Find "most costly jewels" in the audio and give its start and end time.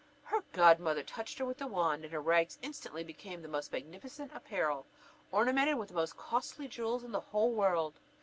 5.93-7.03